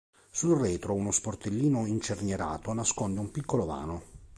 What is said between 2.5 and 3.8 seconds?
nasconde un piccolo